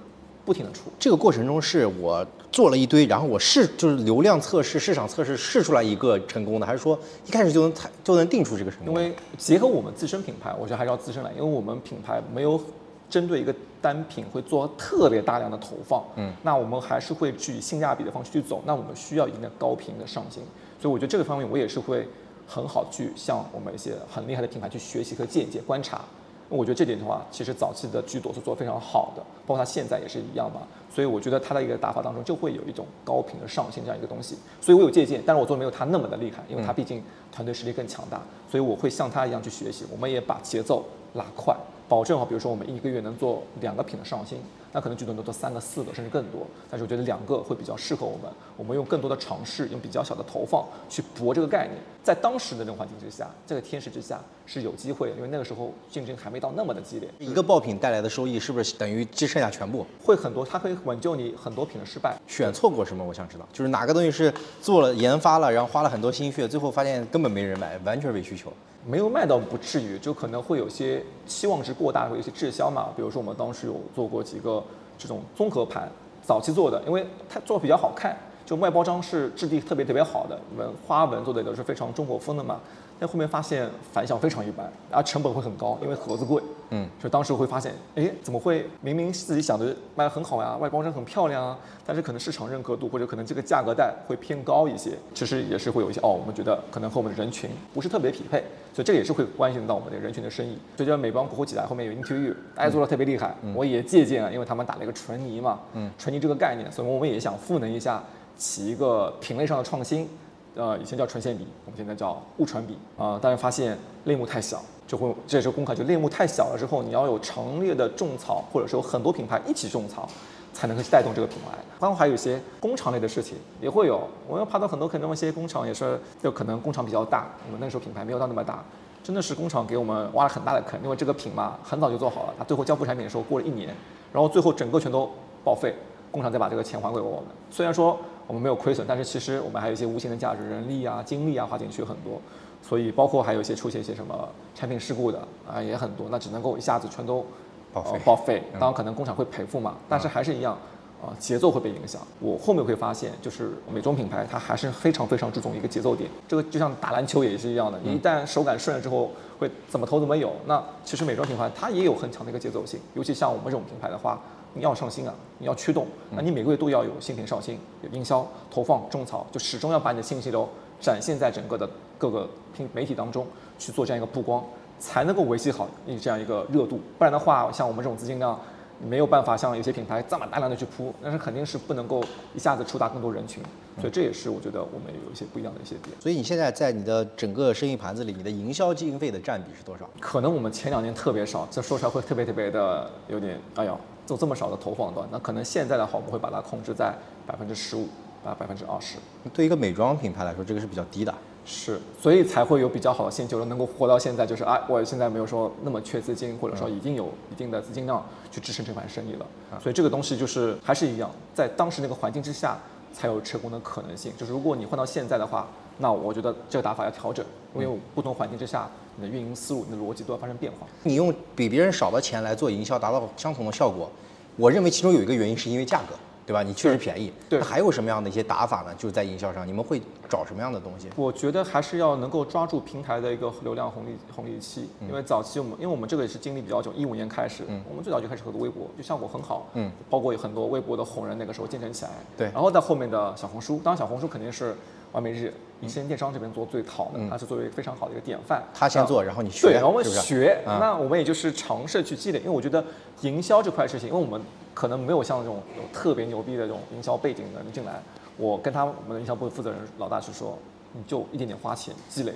[0.45, 8.89] 不停的出，这个过程中是我做了一堆，然后我试就是流量测试、市场测试试出来一个成功的，还是说一开始就能就能定出这个成功？
[8.89, 12.61] 因为结合我们自身品牌，我觉得还是要自身来，因为我们品牌没有
[13.09, 20.43] 针对一个单品会做特别大量的投放，嗯，那我们还是会去性价比的方式去走，那我们需要一定的高频的上新，
[20.81, 22.07] 所以我觉得这个方面我也是会
[22.47, 26.03] 很好去向我们一些很厉害的品牌去学习和借鉴观察。
[26.49, 30.61] 我觉得这点的话，其实早期的剧朵是做得非常好的，包括他现在也是一样嘛。
[30.95, 34.37] 所以我觉得他的一个打法当中就会有一种高频的上新这样一个东西。
[34.61, 37.03] 所以我有借鉴，但是我做的没有他那么的厉害，因为他毕竟
[37.33, 38.21] 团队实力更强大。
[38.49, 41.57] 所以我会像他一样去学习，我们也把节奏拉快，
[41.89, 44.39] 保证好，比如说我们一个月能做两个品的上新。
[44.75, 46.45] 那可能最多能做三个、四个，甚至更多。
[46.69, 48.29] 但是我觉得两个会比较适合我们。
[48.57, 51.79] 我们用更多的尝试，用比较小的投放去搏这个概念。
[52.03, 57.09] 在当时的这种环境之下，这个天时之下是有机会，因为那个时候竞争还没到那么的激烈。
[57.21, 59.87] 一个爆品带来的收益是不是等于只剩下全部？
[60.05, 62.19] 会很多，它可以挽救你很多品的失败。
[62.27, 63.05] 选错过什么？
[63.05, 68.53] 我想知道，就是哪个东西是做了研发了，然后花了很多心血，最后发现根本没人买，完全没需求。
[68.87, 72.91] 没有卖到不至于，就可能会有些期望值过大，会有些滞销嘛。
[72.95, 74.63] 比如说我们当时有做过几个
[75.05, 75.87] 这种综合盘，
[76.23, 82.59] 早期做的，因为它做比较好看，就外包装是质地特别特别好的，纹花纹做的都是非常中国风的嘛。
[83.05, 86.43] 但后面发现反响非常一般，然后成本会很高，因为盒子贵。
[86.71, 94.93] 嗯，就当时会发现，哎，怎么会明明自己想的卖的很好呀，外包装很漂亮啊，但是可能市场认可度或者可能这个价格带会偏高一些。
[95.13, 100.57] 其实也是会有一些哦，我们觉得可能和我们的人群不是特别匹配，所以这个也是会关系到我们的人群的生意。
[100.79, 108.03] 所以叫美邦国货起来后面有 interview，大家做的特别厉害，我也借鉴了，因为他们打了一个纯泥嘛，嗯，纯泥这个概念，所以我们也想赋能一下，
[108.39, 110.09] 起一个品类上的创新。
[110.57, 113.19] 呃，以前叫纯线笔，我们现在叫雾传笔啊。
[113.21, 120.09] 但是发现类目太小，就会这也是公开，就类目太小了之后，你要有强烈的种草，或者说很多品牌一起种草，
[120.53, 121.59] 才能够带动这个品牌。
[121.81, 128.63] 包括还有一些工厂类的事情也会有，我们爬到很多可能一些工厂也是，就可能工厂比较大，我们那时候品牌没有到那么大，
[129.03, 133.75] 真的是工厂给我们挖了很大的坑，因为这个品嘛很早就做好了，它最后交付产品的时候过了一年，
[134.13, 135.11] 然后最后整个全都
[135.43, 135.75] 报废，
[136.13, 137.25] 工厂再把这个钱还给我们。
[137.51, 137.99] 虽然说。
[138.27, 142.21] 我们没有亏损，但是其实我们还有一些无形的价值，人力啊、精力啊花进去很多，
[142.63, 147.25] 所以包括还有一些出现一些什么产品事故的啊也很多，那只能够一下子全都
[147.73, 148.01] 报废。
[148.05, 150.57] 报废，当然可能工厂会赔付嘛，但是还是一样，
[151.03, 152.01] 啊节奏会被影响。
[152.19, 160.33] 我后面会发现，就是美妆品牌它还是非常非常注重一个节奏点，这个就像打篮球也是一样的，你一旦手感顺了之后，会怎么投怎么有。
[160.47, 164.19] 那其实美妆品牌它也有很强的一个节奏性，尤其像我们这种品牌的话。
[164.55, 170.49] 你要上新啊，你要驱动，那你每个月都要有新品上新，有营销投放种草，就始终要把你的信息流
[170.81, 173.27] 展现在整个的各个平媒体当中
[173.59, 174.45] 去做这样一个曝光，
[174.79, 176.81] 才能够维系好你这样一个热度。
[176.97, 178.41] 不然的话，像我们这种资金量，
[178.81, 183.43] 没有办法像有些品牌这么大量的去铺，但是肯定是不能够一下子触达更多人群。
[183.81, 185.97] 所以这也是我觉得我们有一些不一样的一些点。
[186.01, 189.91] 所以你现在在你的整个生意盘子里，你的营销经费的占比是多少？
[189.99, 193.77] 可能我们前两年特别少，这说出来会特别特别的有点，哎呦。
[194.07, 196.95] 做这么少的投放端，那可能现在的话，我们会把它控制在
[197.27, 197.89] 百分之十五
[198.25, 198.97] 啊百分之二十。
[199.33, 201.15] 对一个美妆品牌来说，这个是比较低的。
[201.47, 209.27] 是，所以才会有比较好的现金流能够活到现在，就是啊，我现在没有说那么缺资金，或者说已经有一定的资金量去支撑这盘生意了。
[209.61, 212.59] 所以这个东西就是还是一样，在当时那个环境之下
[212.95, 214.11] 才有成功的可能性。
[214.17, 217.23] 就是如果你换到现在的话，那我觉得这个打法要调整，
[217.55, 220.67] 因为不同环境之下，你的运营思路、你的逻辑都要发生变化。
[220.83, 223.91] 你用比别人少的钱来做营销，达到相同的效果，
[224.37, 225.95] 我认为其中有一个原因是因为价格。
[226.27, 226.43] 对吧？
[226.43, 227.13] 你确实便宜。
[227.29, 227.39] 对。
[227.39, 228.75] 那还有什么样的一些打法呢？
[228.79, 229.79] 就是在营销上，你们会
[230.09, 230.89] 找什么样的东西？
[230.97, 234.67] 我觉得还是要能够抓住平台的一个流量红利红利期。
[234.89, 239.49] 因为早期我们，因为我们这个也是经历比较久，一五年开始，我们最早就开始合作微博，就效果很好。
[239.53, 239.71] 嗯。
[239.91, 241.91] 包括有很多微博的红人，那个时候建成起来。
[242.17, 242.31] 对。
[242.33, 244.57] 然后在后面的小红书，当然小红书肯定是
[244.95, 245.31] 完美日
[245.61, 248.43] 一线电商这边做最好的，它是作为非常好的一个典范。
[248.55, 249.49] 他先做，然后你学。
[249.49, 252.65] 对，然后我们学，那我们也就是尝试去积累，因为我觉得
[253.03, 254.19] 营销这块事情，因为我们。
[254.55, 257.83] 可能没有像这种有特别牛逼的这种营销背景的人进来，
[258.17, 260.39] 我跟他我们的营销部负责人老大是说，
[260.71, 262.13] 你就一点点花钱积累，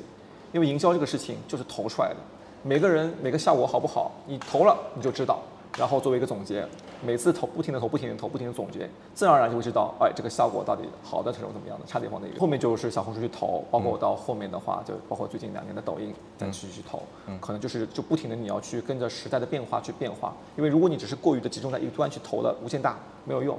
[0.52, 2.16] 因为营销这个事情就是投出来的，
[2.62, 5.40] 每个人每个效果好不好，你投了你就知道。
[5.76, 6.66] 然后作为一个总结，
[7.04, 12.38] 每次投不停的投，不停的投，不停的总结，自然而然就会知道，哎，这个效果到底好的程度怎么样的，差点放哪里。
[12.38, 17.02] 后面就是小红书去投，包括我到后面的话，就包括最近两年的抖音再继续去投，
[17.40, 23.56] 可能就是就不停的你要去跟着时代的变化去变化，因为如果你只是过于的集中在一端去投了，无限大没有用，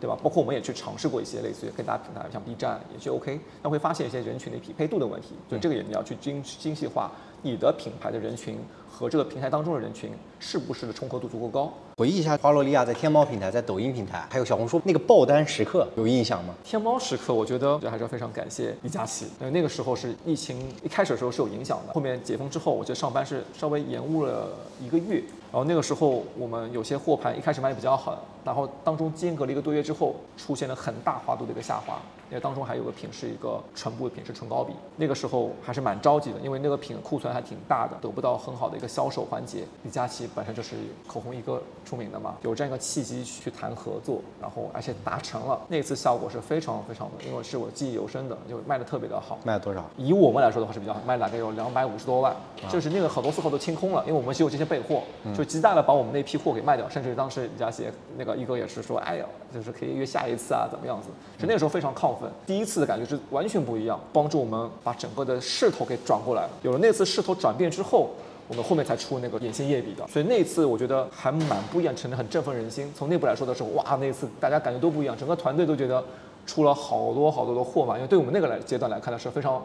[0.00, 0.16] 对吧？
[0.22, 8.58] 包括我们也去尝试过一些类似于更大平台，像 B 站也去 OK，但会发现一些人群的匹配度的问题，就这个也你要去精精细化你的品牌的人群。
[8.92, 11.72] 和这个平台当中的人群是不是的重合度足够高？
[11.96, 16.52] 回忆一下花洛莉亚在天猫平台、在抖音平台，还有小红书那个爆单时刻，有印象吗？
[16.62, 25.22] 天猫时刻，我觉得还是要非常感谢李佳琦，因为那个时候是疫情一开始的时候是有影响的，后面解封之后，我觉得上班是稍微延误了一个月。
[25.52, 32.00] 然后那个时候我们有些货盘一开始卖的比较好，然后当中间隔了一个多月之后，出现了很大滑度的一个下滑。
[32.30, 39.64] 因为当中还有个品是一个唇部的品是唇膏笔，那个时候还是蛮着急的，因为那个品库存还挺大的，得不到很好的一个销售环节。
[39.82, 40.76] 李佳琦本身就是
[41.08, 49.36] 口红一个出名的嘛，有这样一个契机去谈合作，然后而且达成了，那次效果是非常非常的，因为是我记忆犹深的，就卖的特别的好。
[49.42, 49.84] 卖了多少？
[49.96, 52.32] 以我们来说的话是比较好，卖大概有两百五十多万，
[52.68, 55.02] 就是那个很多次号都清空了，因为我们只有这些备货，
[55.40, 57.84] 就极大的把我们那批货给卖掉，甚至当时李佳琦
[58.18, 59.24] 那个一哥也是说，哎呀，
[59.54, 61.08] 就是可以约下一次啊，怎么样子？
[61.38, 63.06] 是那个时候非常亢奋，第一次的感觉。
[63.06, 66.50] 是完全不一样，帮助我们把整个的势头给转过来了。
[66.62, 68.10] 有了那次势头转变之后，
[68.48, 70.06] 我们后面才出那个眼线液笔的。
[70.06, 72.92] 所以那一次我觉得还蛮不一样，真的很振奋人心。
[72.94, 76.04] 从内部来说的时候，哇，那一次大家感觉都不一样，整个团队都觉得
[76.44, 77.96] 出了好多好多的货嘛。
[77.96, 79.60] 因为对我们那个来阶段来看的是非常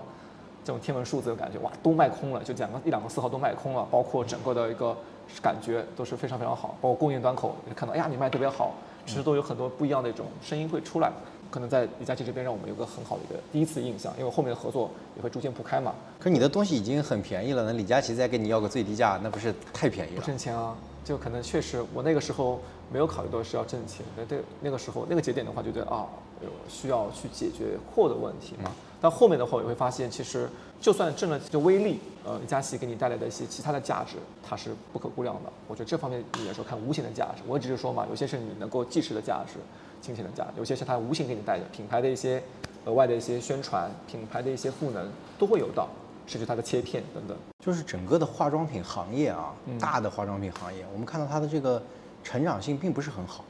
[0.64, 4.96] 这种天文数字的感觉，哇，都卖空了，就两个一两个四号都卖空了，包括整个的一个
[5.42, 6.78] 感觉都是非常非常好。
[6.82, 8.74] 包括供应端口也看到，哎呀，你卖特别好，
[9.06, 11.12] 其实都有很多不一样的一种声音会出来。
[11.52, 15.94] 可能在李佳琦这边让我们有个很好的一个第一次印象，因为后面的合作也会逐渐铺开嘛。
[16.20, 20.22] 可是你的东西已经很便宜了，那李佳琦再给你要个最低价，那不是太便宜了？
[20.22, 22.60] 不挣钱啊，就可能确实我那个时候
[22.92, 26.06] 没有考虑到是要挣钱，那对那个时候那个节点的话，觉得啊
[26.42, 28.72] 有需要去解决货的问题嘛。
[29.06, 30.50] 但后面的话也会发现，其实
[30.82, 35.54] 就算挣了这微利，呃，李佳琦给你带来的一些其他的价值，它是不可估量的。
[35.68, 39.60] 我觉得这方面也说看无形的价值，我只是说嘛，有些是你能够计时的价值。
[40.02, 42.42] 金钱的价值，有些是它无形给你带的，品牌的一些
[42.86, 45.88] 额外的一些宣传，品牌的一些赋能都会有到，
[46.26, 47.38] 甚至它的切片等等。
[47.64, 51.80] 就是整个的化妆品行业啊，大的化妆品行业，我们看到它的这个
[52.24, 53.46] 成长性并不是很好，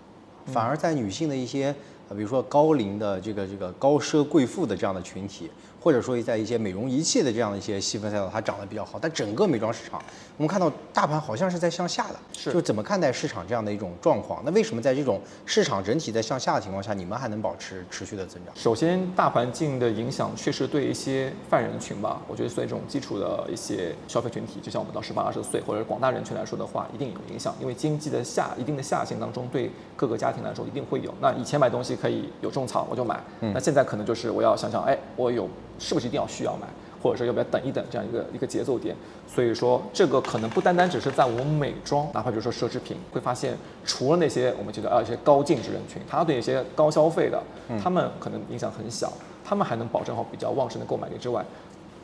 [0.47, 1.73] 反而在女性的一些，
[2.07, 5.49] 啊，比如说高龄的这个这个高奢贵妇的这样的群体。
[5.85, 8.97] 或者说在一些美容仪器的这样的一些细分赛道，它涨得比较好。
[8.99, 10.01] 但整个美妆市场，
[10.35, 14.41] 我们看到大盘好像是在向下的，是就怎么看待市场这样的一种状况？
[14.43, 18.55] 那为什么在这种市场整体在向下的情况下，你们还能保持持续的增长？
[18.55, 27.55] 首先，大环境的影响确实对一些泛人群吧，我觉得对这种基础的一些消费群体，就像我们到十八二十岁或者广大人群来说的话，一定有影响。
[27.61, 31.13] 因为经济的下一定的下行当中，对各个家庭来说一定会有。
[31.21, 35.47] 那以前买东西可以有种草我就买，那现在可能就是我要想想，哎，我有。
[35.79, 36.67] 是不是一定要需要买，
[37.01, 38.95] 或者说要不要等一等这样一个一个节奏点？
[39.27, 47.41] 所以说这个可能不单单只是在我们美妆，哪怕就是说奢侈品，会发现除了那些我们觉得啊一些高净值人群，他对一些高消费的，
[47.83, 49.11] 他们可能影响很小，
[49.43, 51.43] 他们还能保证好比较旺盛的购买力之外，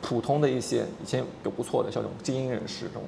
[0.00, 3.02] 普通的一些以前有不错的像这种精英人士，这种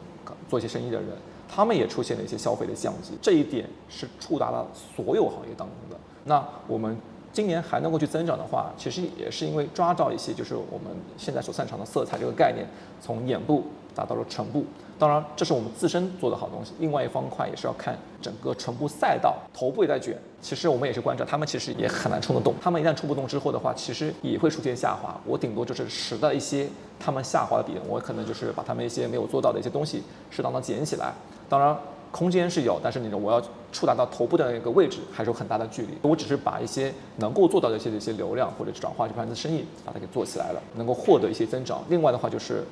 [0.49, 1.09] 做一些生意的人，
[1.49, 5.97] 他们也出现了一些消费的降级，这一点是触达了所有行业当中的。
[6.25, 6.97] 那我们。
[7.35, 12.65] 今年还能够去增长的话，其实也是因为抓到一些就是我们现在所擅长的色彩这个概念，
[13.03, 14.65] 从眼部达到了唇部。
[14.97, 16.73] 当然，这是我们自身做的好东西。
[16.79, 20.17] 另外一方块也是要看整个唇部赛道，头部也在卷。
[20.41, 22.55] 其实我们也是观察，他们其实也很难冲得动。
[22.63, 25.21] 他们一旦冲不动之后的话，其实也会出现下滑。
[25.27, 26.69] 我顶多就是使到一些
[27.01, 31.13] 他们下滑的点，我可能就是把他们一些没有做到的一些东西适当的捡起来。
[31.49, 31.77] 当然。
[32.15, 35.99] 空间是有，但是你说我要触达到头部的那个位置，还是有很大的距离。
[36.03, 41.83] 我只是把一些能够做到的一些一些流量或者转化这盘子生意，把它给做起来了，能够获得一些增长。
[41.89, 42.63] 另外的话就是，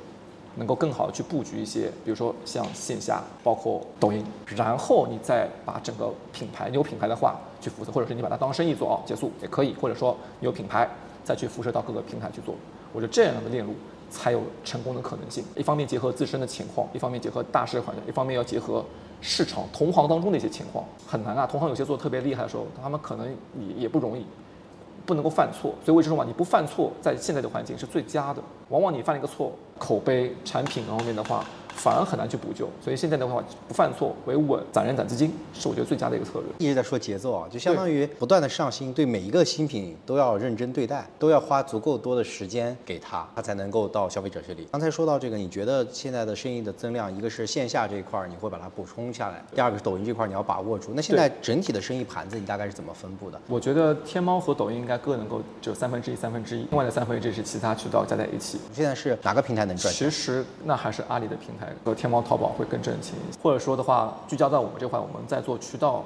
[0.55, 4.25] 能够更好的去布局一些，比如说像线下，包括抖音，
[4.55, 10.89] 然后你再把整个品牌，你有品牌的话去辐射，或者是你把它当生意做哦，结束也可以，或者说你有品牌
[11.25, 12.55] 再去辐射到各个平台去做。
[12.93, 13.75] 我觉得这样的链路
[14.13, 15.43] 才有成功的可能性。
[15.57, 18.85] 一方面结合自身的情况，一方面结合大势环境，一方面要结合。
[19.25, 24.27] 市场同行当中的一些情况很难啊，同行有些做的特别厉害的时候，他们可能也也不容易，
[25.07, 25.73] 不能够犯错。
[25.85, 28.43] 所以为什么嘛，你不犯错，在现在的环境是最佳的。
[28.71, 31.45] 往往你犯了一个错，口碑、产品方面的话。
[31.75, 36.49] 反而很难去补救，所以现在的话，不犯错为稳，攒人攒资金，是我觉得最佳的一个策略。
[36.59, 44.69] 一直在说节奏啊，就相当于不断的上新，对每一个新品都要认真对待，都要花足够多的时间给他，他才能够到消费者这里。
[44.73, 50.93] 刚才说到这个，你觉得现在的生意的增量，一个是线下这一块你会把它补充下来，第二个是抖音这块你要把握住。
[50.95, 53.41] 那现在整体的生意盘子你大概是怎么分布的？
[53.49, 58.59] 我觉得天猫和抖音应该各能够只有三分之一、三分之一，另外的三分之一是其他渠道加在一起。
[58.73, 59.93] 现在是哪个平台能赚？
[59.93, 62.53] 其实那还是阿里的平台和天猫、淘宝。
[62.53, 66.05] 会更挣钱，或者说的话，聚焦在我们这块，我们在做渠道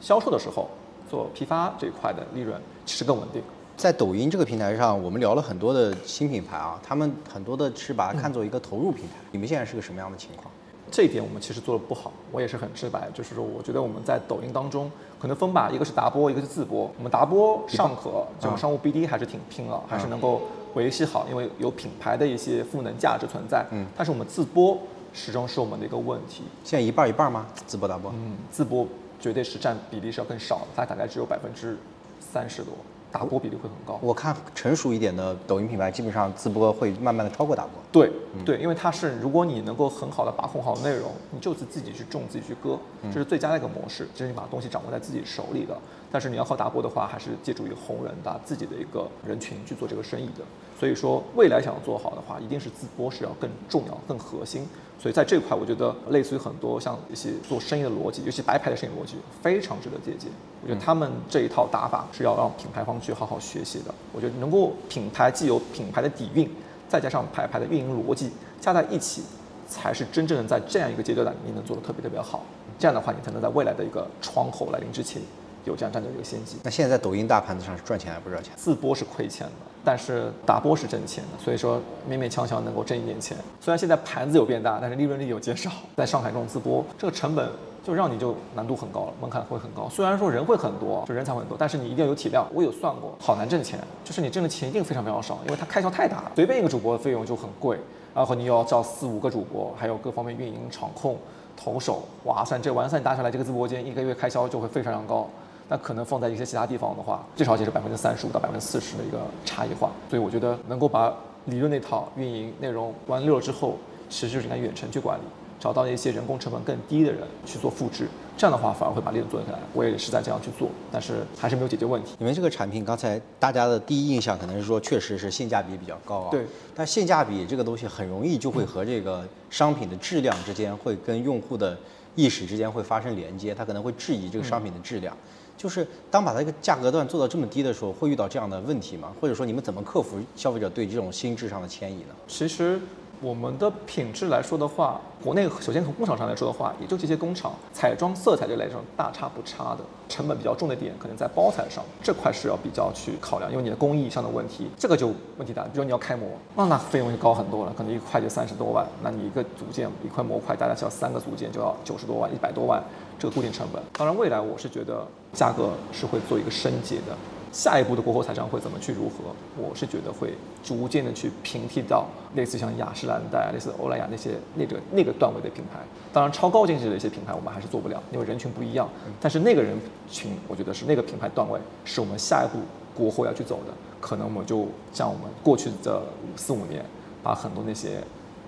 [0.00, 0.68] 销售的时候，
[1.08, 3.40] 做批发这一块的利润其实更稳定。
[3.76, 9.14] 在抖音这个平台上，我们聊了很多的新品牌啊，他们很多的是把它看作一个投入平台。
[9.30, 10.50] 你们现在是个什么样的情况？
[10.90, 16.90] 这一点我们其实做的不好，我也是很直白，就是说，我觉得我们在抖音当中可能分吧，一个是达播，一个是自播。
[16.96, 20.42] 我们达播尚可，这种商务 BD 还是挺拼了，还是能够
[20.74, 23.64] 维系好，因为有品牌的一些赋能价值存在。
[23.70, 24.78] 嗯，但是我们自播。
[25.18, 26.42] 始终是我们的一个问题。
[26.62, 27.46] 现在一半一半吗？
[27.66, 28.12] 自播、达播？
[28.12, 28.86] 嗯，自播
[29.18, 31.78] 绝对是占比例是要更少的，它大概只有百分之
[32.20, 32.74] 三十多。
[33.10, 33.98] 打播比例会很高。
[34.02, 37.72] 我看成熟一点的抖音品牌，基本上自播会慢慢的超过打播。
[37.90, 38.10] 对，
[38.44, 44.06] 对，因为它是如果你能够很好的把控好内容，你就是自己去种，自己去割，这是最佳的一个模式。
[44.14, 45.76] 就是你把东西掌握在自己手里的。
[46.16, 50.42] 但是你要靠打播的话，还是借助于红人的自己的一个人群去做这个生意的。
[50.80, 54.66] 所以说，未来想要做好的话，一定是自播是要更重要、更核心。
[54.98, 60.30] 所以在这块，我觉得类似于很多像一些做生意的逻辑，尤其白牌的生意逻辑，非常值得借鉴。
[60.62, 63.94] 我觉得他们这一套打法是要让品牌方去好好学习的。
[64.14, 66.50] 我觉得能够品牌既有品牌的底蕴，
[66.88, 69.22] 再加上牌牌的运营逻辑加在一起，
[69.68, 72.42] 才是真正的在这样一个阶段你能做的特别特别好。
[72.78, 75.20] 这样的话，你才能在未来的一个窗口来临之前。
[75.66, 76.56] 有这样占据一个先机。
[76.62, 78.52] 那现在在抖音大盘子上是赚钱还是不赚钱？
[78.56, 79.52] 自播是亏钱的，
[79.84, 83.36] 但是打播是挣钱的，所以说勉勉强强能够挣一点钱。
[83.60, 85.70] 虽然现在盘子有变大，但是利润率有减少。
[85.96, 87.48] 在上海这种自播，这个成本
[87.84, 89.88] 就让你就难度很高了，门槛会很高。
[89.88, 92.46] 虽然说人会很多，就人才会很多，但是你一定要有体量。
[92.52, 96.32] 我有算过，好难挣钱，就是你挣的钱一定非常非常少，因为它开销太大了。
[96.34, 97.78] 随便一个主播的费用就很贵，
[98.14, 101.16] 然后你又要招四五个主播，还有各方面运营、场控、
[101.56, 105.28] 投手，哇，塞这完算搭下来，这个直播间一个月开销就会非常非常高。
[105.68, 109.90] 那可能放在一些其他地方的话，最少也是百分之三十五到百分之四十的一个差异化。
[110.08, 111.14] 所以我觉得能够把
[111.46, 113.76] 理论那套运营内容玩溜了之后，
[114.08, 115.22] 其实就是应该远程去管理，
[115.58, 119.58] 找到一些人工成本更低的人去做复制，这样的话反而会把利润做起来。
[119.72, 122.14] 我也是在这样去做，但是还是没有解决问题。
[122.20, 126.30] 因为这个产品刚才大家的第一印象可能是说，确实是性价比比较高啊。
[126.30, 126.46] 对。
[126.74, 131.76] 但性价比这个东西很容易就会和这个商品的质量之间会跟用户的
[132.14, 135.16] 意识之间会发生连接，他可能会质疑这个商品的质量。
[135.56, 139.12] 就是当把它一个价格段做到这么低的时候，会遇到这样的问题吗？
[139.20, 142.14] 或者说你们怎么克服消费者对这种心智上的迁移呢？
[142.28, 142.80] 其实
[143.20, 149.78] 我们的品质来说的话，国内首先从工厂上来说的话，也就这些工厂彩妆、色彩这类种大差不差的。
[150.08, 155.64] 成本比较重的点可能在包材上，这块是要比较去考量，因为你的工艺上的问题，这个就问题大。
[155.64, 162.82] 比如你要开模，那那费用就高很多了，可能一块就三十多万，那你一个组件一块模块，大概需要三个组件就要九十多万、一百多万。
[163.18, 165.02] 这个固定成本，当然未来我是觉得
[165.32, 167.16] 价格是会做一个升级的。
[167.56, 169.32] 下一步的国货彩妆会怎么去如何？
[169.56, 175.80] 我是觉得会逐渐的去平替到类似像雅诗兰黛、类似欧莱雅那些那个那个段位的品牌。
[176.12, 178.86] 当然超高净值的一些品牌我们还是做不了，因为人群不一样。
[179.18, 179.74] 但是那个人
[180.06, 182.62] 群，我觉得是那个品牌段位是我们下一步
[182.94, 183.72] 国货要去走的。
[184.02, 186.02] 可能我们就像我们过去的
[186.36, 186.84] 四五年，
[187.22, 188.02] 把很多那些。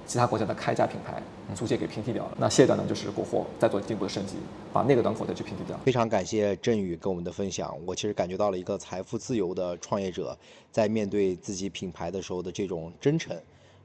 [0.09, 1.23] 其他国家的开价品牌
[1.55, 2.37] 租借给平替掉了。
[2.41, 4.37] 那下一段呢，就是国货再做进一步的升级，
[4.73, 5.79] 把那个端口再去平替掉。
[5.85, 10.37] 非常感谢振宇跟我们的分享，我其实感觉到了一个财富自由的创业者
[10.73, 13.37] 在面对自己品牌的时候的这种真诚。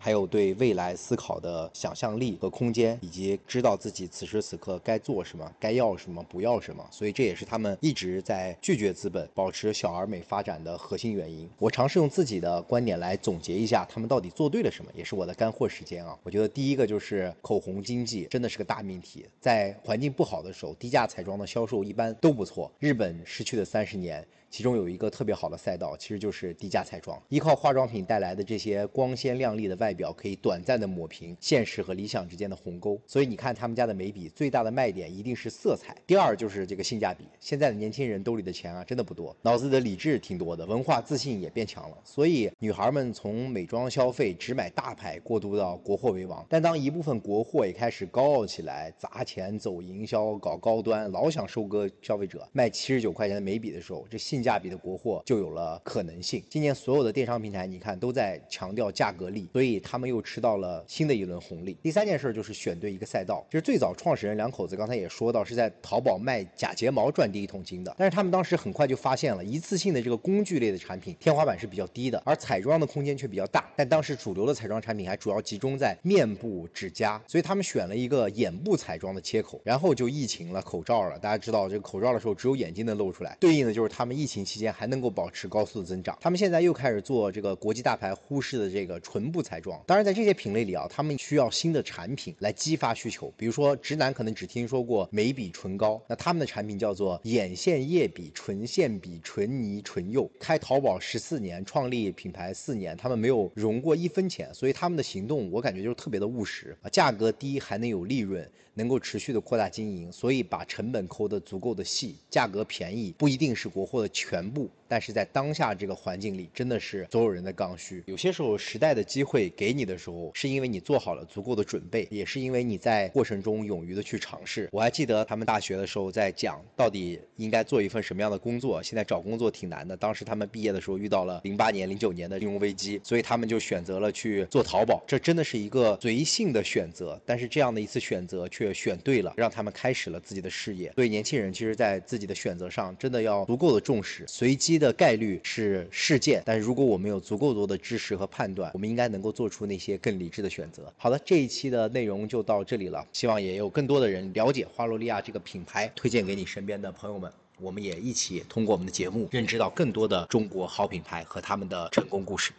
[0.04, 6.86] 还有对未来思考的想象力和空间，以及知道自己此时此刻该做什么、该要什么、不要什么。
[6.92, 11.50] 所以这也是他们一直在拒绝资本、保持小而美发展的核心原因。
[11.58, 16.20] 我尝试用自己的观点来总结一下，他们到底做对了什么，也是我的干货时间啊。
[16.22, 22.70] 我觉得第一个就是口红经济真的是个大命题，在环境不好的时候，低价彩妆的销售一般都不错。
[22.78, 24.22] 日本失去的三十年。
[24.54, 27.20] 其中有一个特别好的赛道，其实就是低价彩妆。
[27.30, 33.00] 依靠化妆品带来的这些光鲜亮丽的外表，可以短暂的抹平现实和理想之间的鸿沟。
[33.06, 35.96] 所以你看他们家的眉笔，最大的卖点一定是色彩。
[36.08, 37.26] 第二就是这个性价比。
[37.40, 41.98] 现在的年轻人兜里的钱啊，真的不多，脑子里的理智挺多的，文化自信也变强了。
[42.04, 46.46] 所以女孩们从美妆消费只买大牌，过渡到国货为王。
[46.50, 56.44] 但当一部分国货也开始高傲起来，砸钱走营销，搞高端，老想收割消费者，卖七十九块钱的眉笔的时候，这性价比的国货就有了可能性。
[56.50, 61.78] 今年所有的电商平台，你看都在强调价格力，所以他们又吃到了新的一轮红利。
[61.84, 67.96] 第三件事就是选对一个赛道，其实最早创始人两口子刚才也说到，是在淘宝卖假睫毛赚第一桶金的。
[67.98, 73.70] 但是他们当时很快就发现了，一次性的这个工具类的产品天花板是比较低的，而彩妆的空间却比较大。
[73.76, 81.18] 但当时主流的彩妆产品还主要集中在面部、指甲，所以他们选了一个眼部彩妆的切口，然后就疫情了，口罩了。
[81.20, 84.74] 大家知道这个口罩的时候，只有眼睛能露出来，对应的就是他们疫情期间。
[84.74, 86.18] 还能够保持高速的增长。
[86.20, 89.73] 他们现在又开始做这个国际大牌忽视的这个唇部彩妆。
[89.86, 93.34] 当然，在这些品类里啊，他们需要新的产品来激发需求。
[93.38, 100.30] 比如说，直男可能只听说过眉笔、唇膏，那他们的产品叫做眼线液笔、唇线笔、唇泥、唇釉。
[100.40, 108.50] 开淘宝十四年，创立品牌四年，他们没有融过一分钱，所以他们的行动我感觉就是特别的务实啊，价格低还能有利润。
[108.74, 118.04] 能够持续的扩大经营，所以把成本抠得足够的细，价格便宜不一定是国货的全部，但是在当下这个环境里，真的是所有人的刚需。
[118.08, 124.68] 有些时候时代的机会给你的时候，是因为你做好了足够的准备，也是因为你在过程中勇于的去尝试。
[124.72, 129.96] 我还记得他们大学的时候在讲到底应该做一份什么样的工作，现在找工作挺难的。
[129.96, 135.04] 当时他们毕业的时候遇到了零八年、零九年的金融危机，所以他们就选择了去做淘宝。
[135.08, 138.63] 这真的是一个随性的选择，但是这样的一次选择却。
[138.64, 140.92] 却选对了，让他们开始了自己的事业。
[140.96, 144.24] 所以年轻人其实，在自己的选择上，真的要足够的重视。
[144.28, 150.94] 随机的概率是事件，但是如果我们有足够多的知识和判断，我们应该能够做出那些更理智的选择。
[150.96, 157.30] 好的，这一期的内容就到这里了，希望也有更多的人了解花洛利亚这个品牌，推荐给你身边的朋友们。
[157.60, 162.54] 我们也一起通过我们的节目，认知到更多的中国好品牌和他们的成功故事。